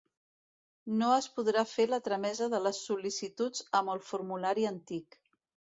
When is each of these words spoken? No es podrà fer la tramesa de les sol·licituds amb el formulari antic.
No 1.01 1.09
es 1.17 1.27
podrà 1.35 1.65
fer 1.73 1.87
la 1.91 2.01
tramesa 2.09 2.49
de 2.55 2.63
les 2.69 2.81
sol·licituds 2.89 3.65
amb 3.83 3.95
el 3.97 4.05
formulari 4.11 4.69
antic. 4.77 5.25